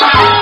[0.00, 0.37] 我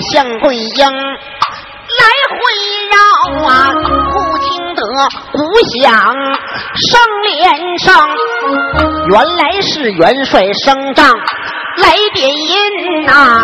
[0.00, 0.86] 向桂英
[2.00, 2.40] 来回
[2.90, 2.96] 绕
[3.48, 4.82] 啊，不听得
[5.32, 5.38] 鼓
[5.82, 5.90] 响
[6.74, 6.88] 声
[7.24, 7.92] 连声，
[9.10, 11.06] 原来是元帅升帐
[11.76, 12.56] 来点音
[13.06, 13.42] 呐，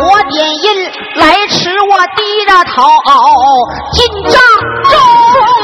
[0.00, 2.82] 我点音来迟，我低着头
[3.92, 4.32] 进帐
[4.88, 5.59] 中。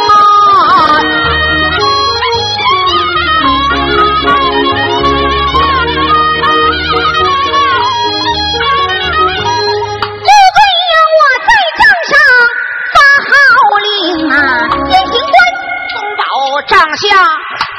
[16.97, 17.05] 下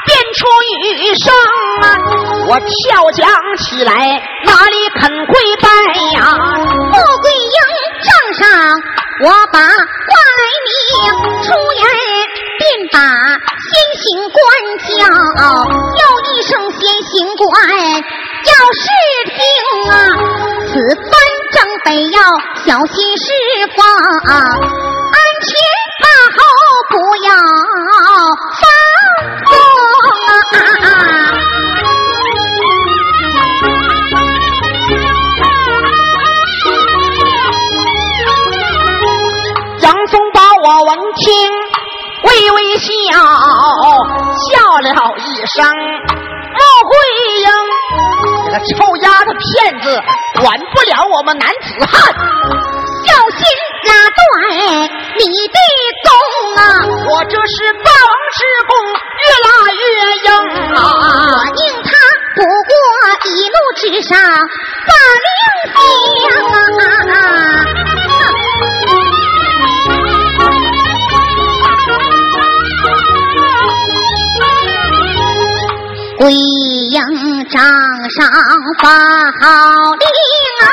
[0.06, 0.46] 变出
[0.84, 1.26] 雨声
[1.82, 1.84] 啊！
[2.48, 3.92] 我跳将起来，
[4.44, 5.68] 哪里肯跪拜
[6.14, 6.18] 呀？
[6.92, 7.58] 穆桂英
[8.04, 8.80] 帐上，
[9.24, 9.66] 我把话
[10.38, 10.70] 来明，
[11.42, 11.82] 出言
[12.58, 12.62] 便
[12.92, 13.70] 把先
[14.00, 14.36] 行官
[14.96, 17.46] 叫，叫一声先行官，
[18.46, 18.86] 要是
[19.34, 19.36] 听
[19.90, 19.94] 啊，
[20.66, 21.10] 此番
[21.52, 22.16] 正北要
[22.64, 23.26] 小心释
[23.76, 23.84] 放，
[24.32, 25.50] 安全
[26.00, 26.06] 把
[26.36, 26.38] 好
[26.90, 26.94] 不
[27.24, 27.28] 要。
[42.78, 42.86] 笑，
[44.48, 44.88] 笑了
[45.18, 45.56] 一声。
[46.54, 46.92] 穆桂
[47.40, 47.46] 英，
[48.46, 49.38] 这个臭丫头片
[49.80, 49.86] 子，
[50.40, 51.92] 管不了我们男子汉。
[53.04, 53.40] 小心
[53.84, 54.18] 拉断
[55.18, 55.58] 你的
[56.04, 56.08] 弓
[56.56, 56.58] 啊！
[57.10, 58.38] 我这是霸王之
[58.68, 58.70] 功，
[59.24, 59.80] 越拉越
[60.24, 60.28] 硬
[60.74, 60.78] 啊！
[61.32, 61.86] 我宁他
[62.34, 62.70] 不过
[63.24, 64.10] 一怒之上
[64.86, 64.92] 把
[65.24, 65.30] 令
[65.74, 65.76] 香
[67.08, 67.14] 啊！
[76.18, 76.98] 贵营
[77.48, 77.62] 帐
[78.10, 78.26] 上
[78.80, 78.88] 发
[79.40, 79.46] 号
[79.94, 80.04] 令
[80.58, 80.64] 啊！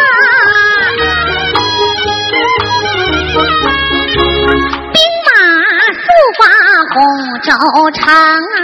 [4.92, 5.30] 兵马
[5.94, 6.03] 速
[6.39, 6.42] 发
[6.94, 6.95] 红
[7.44, 7.47] 州
[7.92, 8.57] 城啊，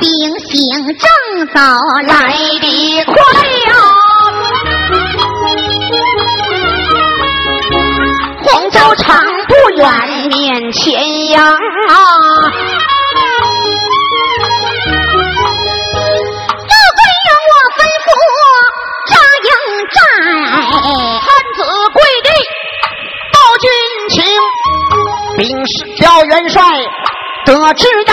[0.00, 0.04] 兵
[0.40, 0.50] 行
[0.96, 1.04] 正
[1.52, 1.60] 走
[2.06, 2.10] 来
[2.62, 2.64] 的
[3.04, 3.14] 快
[3.68, 3.70] 呀，
[8.42, 9.04] 洪州城
[10.72, 11.56] 前仰啊
[16.46, 18.08] 这对人我吩咐
[19.10, 19.12] 扎
[19.46, 19.50] 营
[19.94, 19.98] 寨
[21.20, 21.58] 汉子
[21.92, 22.28] 跪地
[23.32, 23.64] 报军
[24.10, 24.14] 情
[25.36, 26.62] 禀士叫元帅
[27.44, 28.12] 得知道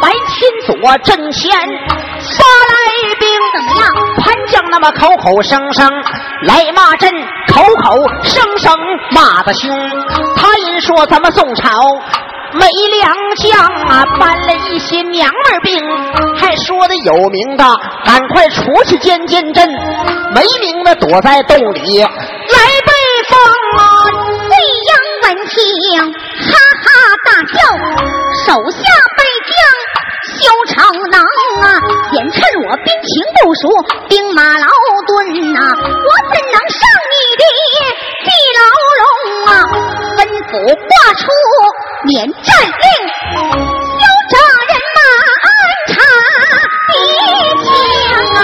[0.00, 1.50] 白天左阵前
[2.38, 5.90] 发来兵怎么样潘将那么口口声声
[6.42, 7.12] 来骂阵
[7.52, 8.72] 口口声声
[9.12, 9.70] 骂的凶
[10.80, 11.70] 说咱们宋朝
[12.52, 12.66] 没
[13.00, 15.82] 良将啊，搬了一些娘们兵，
[16.36, 17.64] 还说的有名的
[18.04, 19.68] 赶快出去见见朕，
[20.34, 22.08] 没名的躲在洞里来
[22.84, 22.92] 被
[23.28, 23.38] 放
[23.82, 23.82] 啊。
[25.22, 25.56] 闻听，
[25.98, 26.52] 哈
[26.84, 26.86] 哈
[27.24, 27.56] 大笑，
[28.46, 28.78] 手下
[29.16, 29.56] 败将
[30.38, 30.38] 修
[30.68, 30.76] 成
[31.10, 31.18] 能
[31.62, 31.66] 啊！
[32.12, 33.10] 眼趁我兵情
[33.42, 33.66] 不熟，
[34.08, 34.66] 兵马劳
[35.08, 36.78] 顿呐，我怎能上
[37.10, 37.44] 你的
[38.22, 38.60] 地牢
[39.02, 39.04] 笼
[39.46, 39.50] 啊？
[40.50, 41.24] 府挂出
[42.04, 42.72] 免战令，
[43.36, 44.34] 休着
[44.68, 45.00] 人马
[45.42, 45.46] 安
[45.88, 45.94] 插
[46.88, 46.92] 敌
[47.64, 47.66] 情
[48.36, 48.38] 啊！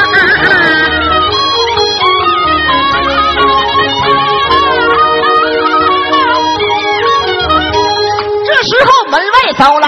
[8.44, 9.86] 这时候门外走来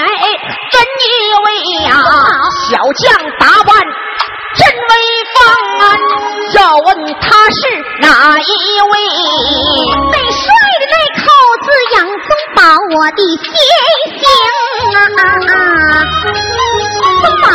[0.71, 1.05] 真一
[1.45, 1.47] 位
[1.85, 1.91] 呀，
[2.69, 3.05] 小将
[3.41, 3.71] 打扮
[4.55, 4.93] 真威
[5.35, 5.37] 风
[5.81, 5.83] 啊，
[6.55, 6.89] 要问
[7.21, 7.59] 他是
[8.01, 8.07] 哪
[8.39, 8.43] 一
[8.91, 8.95] 位？
[13.05, 13.53] 我的先
[14.17, 14.25] 行
[15.45, 16.01] 啊！
[17.21, 17.47] 宗保，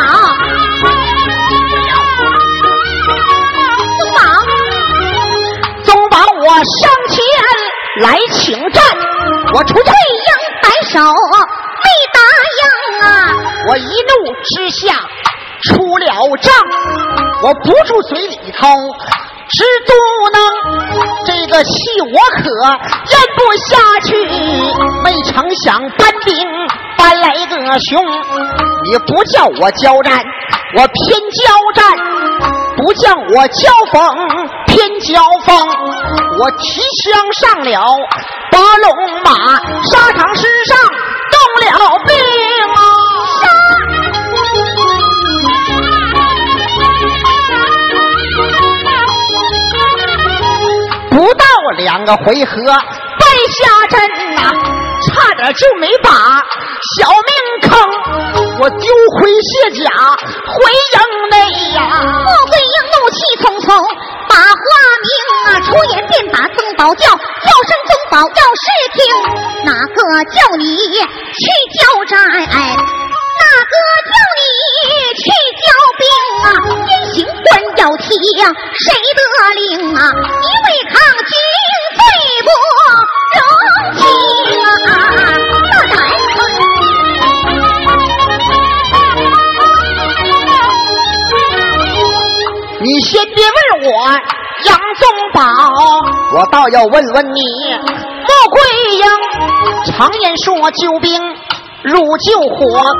[3.97, 4.21] 宗保，
[5.85, 7.17] 宗保，我上前
[8.03, 8.77] 来请战，
[9.55, 10.27] 我出退营
[10.61, 10.93] 摆手。
[11.81, 12.19] 没答
[12.59, 12.61] 应
[13.01, 13.07] 啊！
[13.69, 14.13] 我一怒
[14.43, 14.77] 之下
[15.63, 16.05] 出了
[16.43, 16.53] 帐，
[17.41, 18.67] 我不住嘴里头
[19.51, 19.91] 是嘟
[20.29, 20.37] 囔，
[21.25, 21.69] 这个气
[22.01, 22.43] 我可
[23.09, 23.69] 咽不下
[24.05, 24.07] 去。
[25.03, 26.29] 没成想搬兵
[26.97, 27.99] 搬来个熊，
[28.85, 30.23] 你不叫我交战，
[30.77, 31.41] 我偏交
[31.73, 31.81] 战；
[32.77, 33.99] 不叫我交锋，
[34.67, 35.57] 偏交锋。
[36.39, 37.97] 我提枪上了
[38.51, 38.87] 八龙
[39.23, 39.33] 马，
[39.91, 40.77] 沙场之上。
[41.31, 41.69] 动了
[42.05, 42.15] 兵
[51.79, 52.53] 两个回合，
[53.17, 54.41] 败下阵呐，
[55.07, 57.31] 差点就没把小命
[57.69, 57.71] 坑。
[58.59, 59.89] 我丢盔卸甲
[60.43, 60.59] 回
[60.91, 60.99] 营
[61.31, 61.35] 内
[61.73, 61.79] 呀！
[62.03, 63.67] 穆桂英怒气冲冲，
[64.27, 64.59] 把话
[64.99, 65.09] 明
[65.47, 68.99] 啊，出言便把曾宝叫，叫声曾宝，要是听
[69.63, 71.41] 哪个叫你去
[71.79, 72.19] 交战？
[72.19, 74.43] 哪个叫你
[75.15, 75.23] 去
[75.63, 76.03] 交兵
[76.43, 76.45] 啊？
[76.85, 78.03] 严刑官要提
[78.41, 79.21] 呀，谁得
[79.55, 80.11] 令啊？
[80.11, 81.31] 你违抗军
[93.09, 94.09] 先别问我
[94.65, 95.41] 杨宗保，
[96.35, 97.41] 我倒要问问你
[98.21, 98.61] 穆桂
[98.93, 99.03] 英。
[99.87, 101.19] 常言说救兵
[101.81, 102.95] 如救火，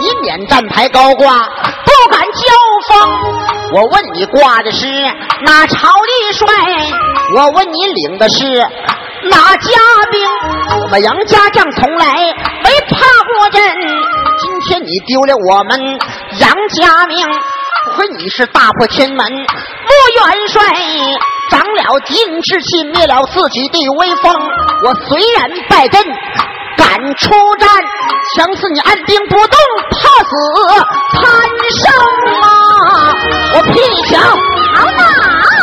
[0.00, 2.38] 你免战牌高挂，不敢交
[2.88, 3.10] 锋。
[3.72, 4.86] 我问你挂的是
[5.46, 6.46] 哪朝的帅？
[7.34, 8.44] 我问你领的是
[9.30, 9.70] 哪家
[10.12, 10.28] 兵？
[10.82, 12.06] 我们杨家将从来
[12.62, 12.96] 没怕
[13.38, 13.62] 过阵，
[14.40, 15.80] 今天你丢了我们
[16.38, 17.26] 杨家命。
[17.92, 20.62] 亏你是大破天门穆元帅，
[21.50, 24.34] 长了金翅气，灭了自己的威风。
[24.84, 26.02] 我虽然败阵，
[26.76, 27.68] 敢出战，
[28.36, 29.56] 想死你按兵不动，
[29.90, 30.30] 怕死
[31.12, 31.22] 贪
[31.70, 31.84] 生
[32.42, 33.14] 啊！
[33.54, 34.20] 我劈你墙，
[34.74, 35.53] 好马！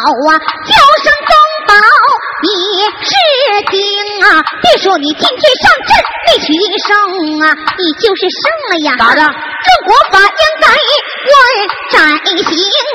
[0.00, 1.32] 啊，叫声宗
[1.68, 1.74] 保
[2.42, 2.48] 你
[3.04, 3.12] 是
[3.68, 3.72] 听
[4.24, 4.40] 啊！
[4.62, 5.90] 别说你今天上阵
[6.26, 6.46] 没取
[6.86, 6.88] 胜
[7.42, 7.44] 啊，
[7.76, 8.40] 你就是胜
[8.70, 8.88] 了呀！
[8.98, 9.20] 咋的？
[9.20, 10.66] 这国法应该
[11.30, 11.32] 万
[11.90, 11.94] 斩
[12.26, 12.40] 刑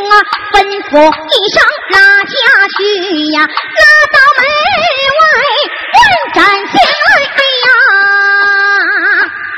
[0.10, 0.14] 啊！
[0.52, 0.56] 吩
[0.90, 1.96] 咐一声拉
[2.26, 2.34] 下
[2.76, 2.80] 去
[3.34, 4.42] 呀，拉到门
[5.22, 5.24] 外
[5.94, 5.98] 问
[6.34, 6.74] 斩刑！
[7.36, 7.68] 哎呀，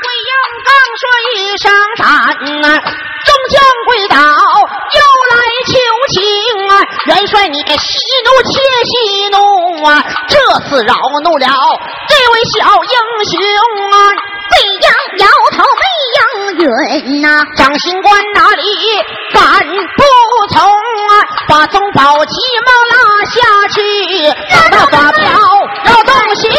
[0.04, 0.30] 魏英
[0.66, 0.68] 刚
[1.00, 1.02] 说
[1.32, 1.64] 一声
[1.96, 2.04] 斩，
[2.44, 3.07] 众
[7.58, 7.88] 元帅你息
[8.24, 8.52] 怒且
[8.84, 8.92] 息
[9.30, 10.02] 怒啊！
[10.28, 10.36] 这
[10.68, 11.46] 次扰怒了
[12.08, 13.32] 这位小英雄
[13.90, 13.94] 啊！
[14.50, 14.86] 魏阳
[15.18, 15.82] 摇头没
[16.16, 16.18] 应
[16.58, 18.62] 允呐，长新官哪里
[19.34, 19.42] 敢
[19.96, 20.02] 不
[20.54, 21.12] 从啊？
[21.48, 22.34] 把宗保急
[22.64, 22.96] 忙拉
[23.26, 23.78] 下去，
[24.48, 25.22] 让他发票
[25.84, 26.50] 要动刑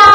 [0.00, 0.06] 啊！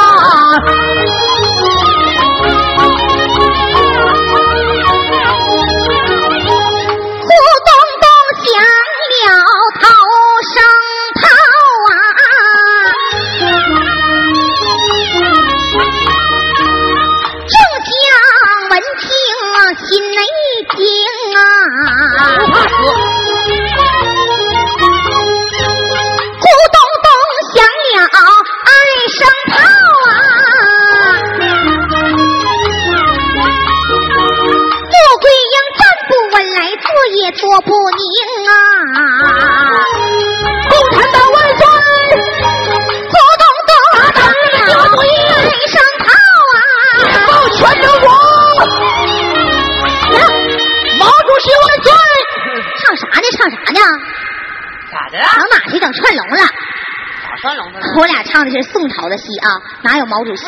[58.81, 59.47] 宋朝的戏啊，
[59.83, 60.45] 哪有毛主席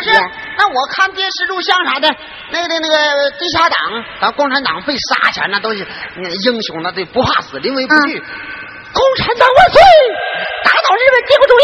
[0.58, 2.10] 那我看电视录像啥的，
[2.50, 3.78] 那个那个地下党，
[4.20, 5.84] 咱共产党被杀前那都是
[6.18, 8.18] 嗯英雄，那对不怕死，临危不惧。
[8.94, 9.82] 共产党万岁！
[10.64, 11.64] 打倒日本帝国主义！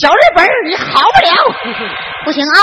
[0.00, 1.86] 小日本儿你好不了。
[2.24, 2.58] 不行啊！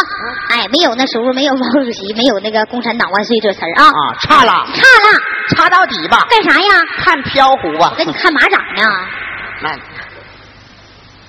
[0.52, 5.20] 哎，没有那时候没有毛主席，没有那个“共产党万岁”这词儿啊，啊，差了，差了，
[5.56, 6.68] 差到底吧，干啥呀？
[7.04, 7.96] 看飘忽吧我。
[7.96, 8.84] 给你看马掌呢。
[9.62, 9.70] 那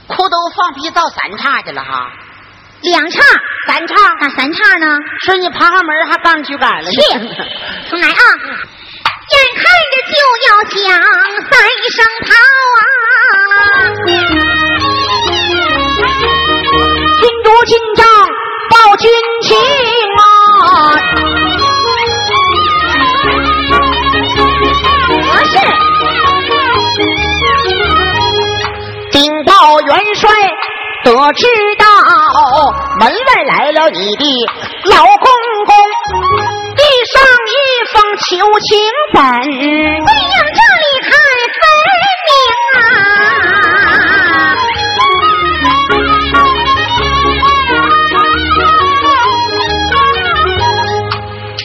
[0.08, 2.10] 裤兜放屁到三叉去了哈，
[2.82, 3.20] 两叉，
[3.66, 4.98] 三叉，咋三叉呢？
[5.24, 6.96] 说你爬上门还刚去杆了去，
[7.90, 8.14] 重来啊！
[9.32, 10.14] 眼看着就
[10.48, 10.78] 要响
[11.50, 11.50] 三
[11.90, 12.28] 声炮
[12.76, 12.84] 啊！
[17.20, 18.02] 君主进帐
[18.70, 19.08] 报军
[19.42, 20.22] 情啊！
[29.22, 30.28] 禀报元帅，
[31.04, 31.46] 得知
[31.78, 31.86] 道
[32.98, 34.24] 门外来了你的
[34.90, 35.30] 老公
[35.64, 35.72] 公，
[36.74, 37.54] 递上一
[37.92, 38.26] 封求
[38.58, 38.68] 情
[39.12, 39.22] 本。
[39.22, 41.08] 贵阳这里看
[41.54, 41.62] 分
[42.26, 42.30] 明
[42.74, 42.84] 啊！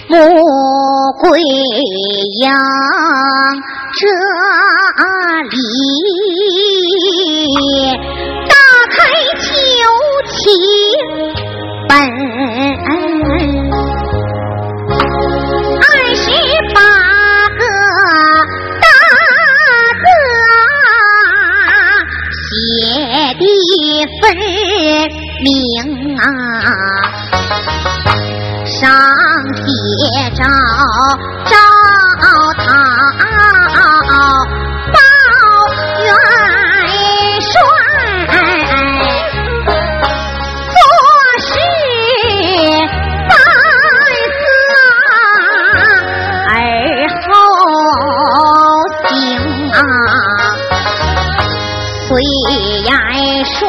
[0.09, 0.13] 穆
[1.19, 2.45] 桂英
[3.99, 4.05] 这
[5.49, 5.57] 里
[11.87, 11.93] 本。
[15.79, 16.25] 二十
[16.73, 16.79] 八
[17.57, 17.61] 个
[18.81, 18.85] 大
[20.03, 20.05] 字
[21.67, 21.71] 啊，
[22.43, 22.55] 写
[23.35, 23.41] 的
[24.21, 24.23] 分
[25.43, 25.45] 明
[26.17, 26.23] 啊，
[28.65, 28.75] 上
[29.65, 29.69] 写
[30.35, 30.39] 着
[31.45, 31.51] 赵
[32.21, 32.23] 涛
[52.07, 52.15] 虽
[52.83, 53.67] 然说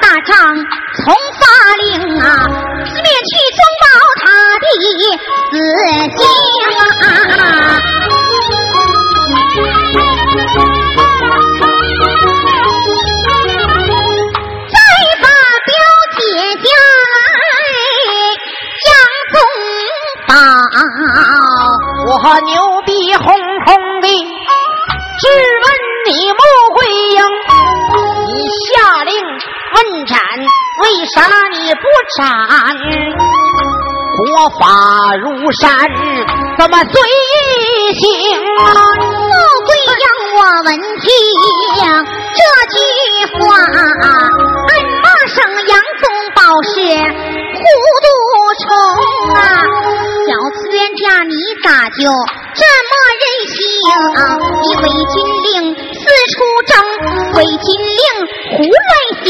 [0.00, 0.34] 大帐
[0.96, 1.42] 从发
[1.76, 1.86] 令
[2.20, 2.26] 啊，
[2.84, 3.86] 四面去忠报
[4.20, 4.26] 他
[4.58, 5.02] 的死刑
[7.02, 7.06] 啊！
[14.68, 14.76] 再
[15.22, 15.24] 把
[15.64, 15.70] 表
[16.16, 16.20] 姐
[16.64, 16.66] 叫
[17.38, 17.40] 来，
[18.84, 18.86] 张
[19.32, 19.36] 宗
[20.26, 20.30] 保，
[22.06, 22.50] 我牛
[22.84, 23.24] 逼哄
[23.66, 23.68] 哄
[24.00, 24.04] 的，
[30.88, 31.20] 为啥
[31.52, 31.84] 你不
[32.16, 32.24] 斩？
[34.16, 34.64] 国法
[35.16, 35.68] 如山，
[36.58, 38.02] 怎么随意行
[38.64, 38.72] 啊？
[38.96, 39.32] 穆
[39.66, 41.04] 桂英，我闻听
[42.32, 42.40] 这
[42.72, 42.76] 句
[43.36, 44.72] 话，俺
[45.02, 46.02] 妈生杨宗
[46.34, 46.72] 保是
[47.52, 47.60] 糊
[48.02, 48.08] 涂
[48.64, 48.66] 虫
[49.36, 49.38] 啊！
[50.24, 52.00] 小慈人家你咋就
[52.54, 53.22] 这么任
[53.52, 53.60] 性？
[54.62, 55.52] 你违禁令
[55.92, 56.00] 四
[56.32, 56.72] 处征，
[57.34, 58.00] 违禁令
[58.56, 58.88] 胡乱
[59.22, 59.28] 行，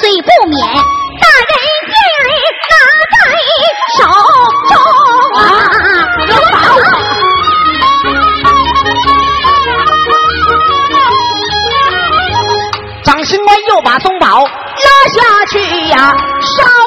[0.00, 0.58] 罪不免。
[1.20, 1.52] 大人
[1.90, 2.24] 剑儿
[2.70, 2.74] 拿
[3.12, 3.18] 在
[3.98, 4.00] 手
[4.70, 4.72] 中
[5.36, 5.38] 啊！
[6.26, 6.56] 有宝。
[13.04, 15.18] 掌心官又把宗宝拉下
[15.50, 15.54] 去
[15.88, 15.94] 呀，
[16.40, 16.79] 稍微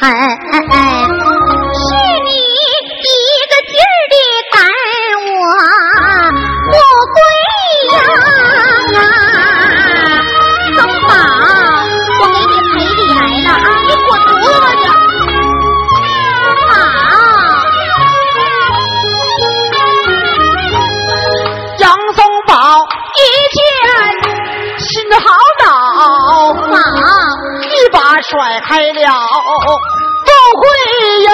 [0.00, 0.37] 狠，
[28.30, 29.10] 甩开了
[30.26, 30.68] 穆桂
[31.22, 31.28] 英，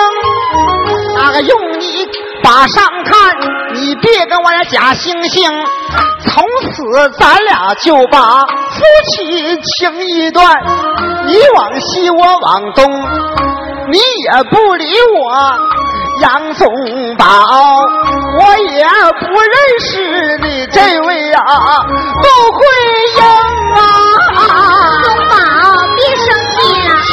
[1.17, 2.09] 那个用你
[2.43, 3.37] 把上看，
[3.75, 5.51] 你别跟我俩假惺惺，
[6.21, 10.57] 从此咱俩就把夫妻情一断，
[11.27, 12.85] 你往西我往东，
[13.91, 15.59] 你也不理我，
[16.21, 16.69] 杨宗
[17.19, 17.27] 保，
[18.39, 18.85] 我也
[19.19, 21.43] 不认识你这位啊，
[22.23, 22.63] 杜桂
[23.17, 23.23] 英
[23.81, 24.64] 啊！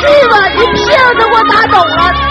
[0.02, 2.31] 去吧，你骗子给我打走了。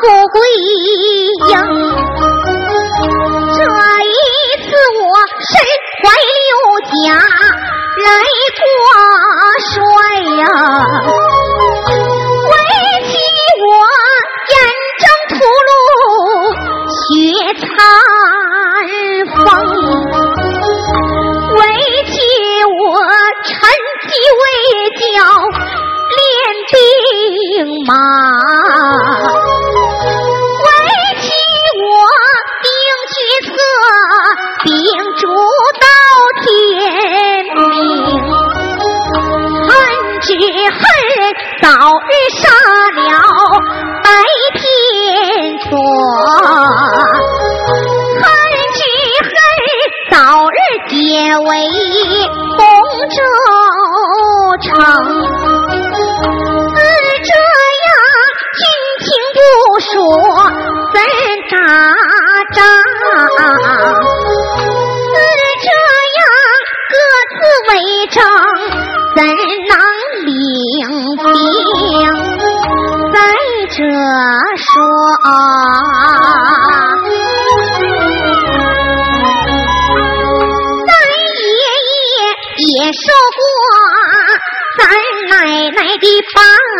[0.00, 0.40] 富贵
[1.52, 1.83] 呀
[41.74, 42.46] 早日上
[42.94, 43.10] 了
[44.04, 44.08] 白
[44.60, 46.93] 天窗。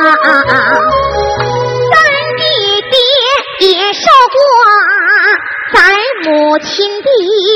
[0.05, 0.13] 咱
[2.37, 2.45] 爹
[2.91, 2.95] 爹
[3.69, 4.37] 也受过
[5.73, 5.77] 咱
[6.25, 6.69] 母亲
[7.01, 7.09] 的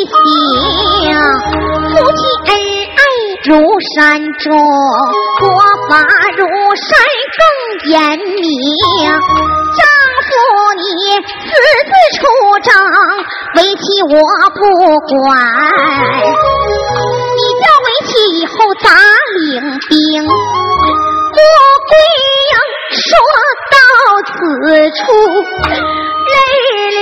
[0.09, 1.07] 刑，
[1.91, 2.51] 夫妻恩
[2.97, 3.01] 爱
[3.45, 3.53] 如
[3.95, 3.97] 山
[4.39, 4.47] 重，
[5.39, 5.43] 国
[5.91, 5.93] 法
[6.39, 6.41] 如
[6.75, 6.89] 山
[7.37, 7.41] 更
[7.91, 8.41] 严明。
[9.77, 9.81] 丈
[10.25, 10.29] 夫
[10.79, 10.83] 你
[11.21, 11.53] 私
[11.85, 12.21] 自出
[12.63, 12.67] 征，
[13.57, 14.15] 为妻我
[14.55, 14.59] 不
[15.07, 15.17] 管。
[17.37, 18.87] 你叫为妻以后咋
[19.51, 19.53] 领
[19.89, 19.97] 兵？
[20.25, 21.41] 莫
[21.87, 21.93] 归。
[22.91, 23.01] 说
[23.71, 23.77] 到
[24.25, 24.33] 此
[24.97, 24.99] 处，
[26.29, 26.37] 泪
[26.97, 27.01] 流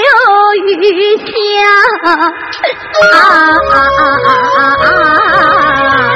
[0.66, 0.68] 雨
[1.18, 1.28] 下。
[2.02, 3.34] 啊啊
[3.72, 3.78] 啊
[4.26, 6.15] 啊啊啊！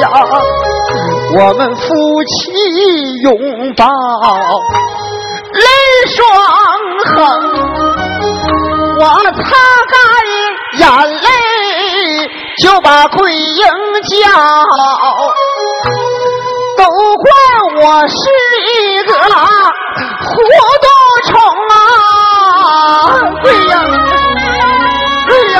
[0.00, 0.04] 呀
[1.38, 1.84] 我们夫
[2.24, 2.34] 妻
[3.22, 3.30] 拥
[3.76, 3.84] 抱，
[5.52, 5.60] 泪
[6.14, 6.16] 双
[7.04, 7.14] 横。
[8.98, 9.44] 我擦
[9.92, 9.94] 干
[10.78, 10.82] 眼
[11.20, 11.28] 泪，
[12.62, 13.64] 就把桂英
[14.04, 14.14] 叫。
[16.78, 16.82] 都
[17.16, 17.24] 怪
[17.82, 18.14] 我是
[18.64, 20.34] 一个糊
[20.82, 20.86] 涂
[21.26, 21.30] 虫
[21.70, 21.74] 啊！
[23.42, 23.72] 对呀，
[25.28, 25.56] 对呀。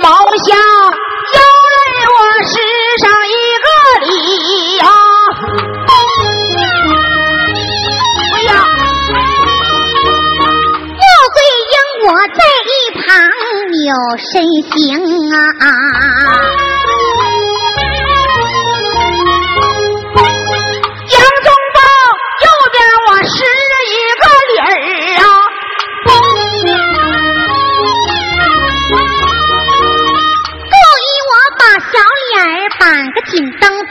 [0.00, 0.08] 毛
[0.44, 0.56] 香，
[1.34, 1.38] 又
[1.72, 1.76] 来
[2.10, 2.52] 我世
[3.00, 3.30] 上一
[3.64, 3.66] 个
[4.06, 4.08] 礼
[4.76, 4.82] 呀、
[5.88, 5.92] 哎
[8.44, 8.50] 呀，
[10.90, 11.02] 莫
[11.32, 11.36] 桂
[11.72, 11.74] 英
[12.08, 13.02] 我在一旁
[13.70, 13.82] 扭
[14.18, 14.22] 身
[14.72, 14.74] 行。
[15.32, 15.62] 啊
[33.34, 33.83] 叮当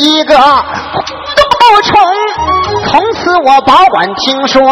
[0.00, 1.42] 一个毒
[1.82, 2.00] 虫，
[2.88, 4.68] 从此我保管听说，又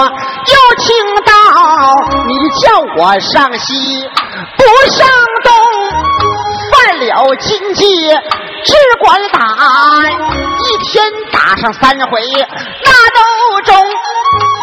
[0.79, 0.89] 听
[1.27, 1.33] 到
[2.27, 4.09] 你叫我上西
[4.57, 5.07] 不上
[5.45, 5.53] 东，
[6.73, 7.85] 犯了禁忌
[8.65, 9.39] 只管打，
[10.09, 12.23] 一天打上三回
[12.85, 13.87] 那都中。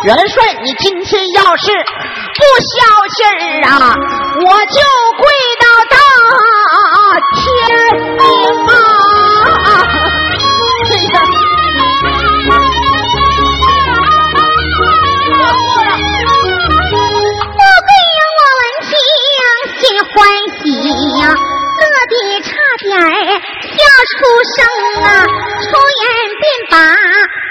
[0.05, 2.75] 元帅，你今天要是不消
[3.15, 3.29] 气儿
[3.69, 3.95] 啊，
[4.39, 4.81] 我就
[5.17, 5.23] 跪
[5.61, 5.97] 到大
[7.35, 7.43] 天
[8.17, 8.23] 明
[8.67, 8.73] 啊！
[21.19, 23.77] 呀，乐得差点儿笑
[24.11, 24.17] 出
[24.55, 24.57] 声
[25.03, 25.05] 啊！
[25.25, 25.67] 出
[26.01, 26.03] 言
[26.41, 26.73] 便把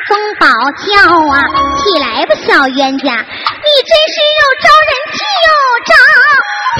[0.09, 0.43] 风宝
[0.83, 0.93] 叫
[1.33, 1.35] 啊，
[1.79, 5.17] 起来吧，小冤家，你真是又招人气
[5.47, 5.49] 又
[5.87, 5.93] 招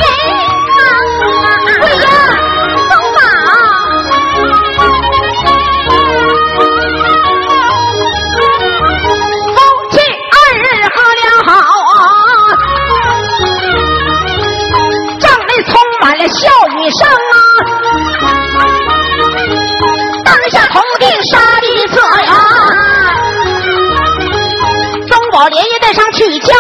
[0.01, 0.05] 人
[0.71, 0.77] 疼
[2.07, 2.14] 啊！
[16.05, 16.51] 喊了笑
[16.83, 17.37] 一声啊，
[20.23, 22.31] 当下铜锭杀一这呀，
[25.09, 26.53] 中宝连夜带上去交。